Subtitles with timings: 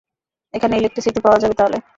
[0.53, 1.77] এখানে ইলেক্ট্রিসিটি পাওয়া যাবে তাহলে!